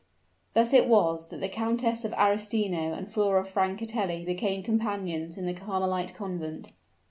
[0.55, 5.53] Thus it was that the Countess of Arestino and Flora Francatelli became companions in the
[5.53, 6.71] Carmelite convent.